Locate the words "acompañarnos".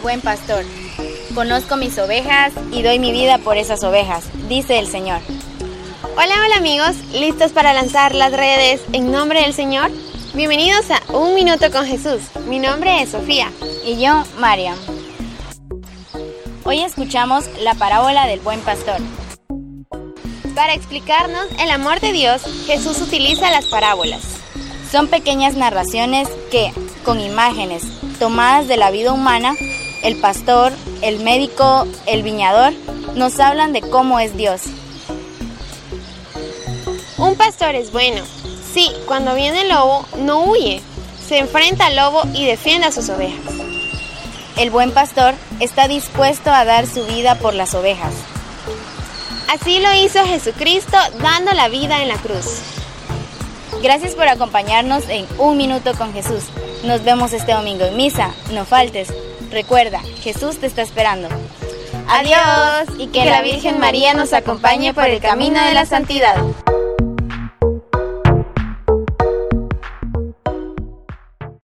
54.28-55.08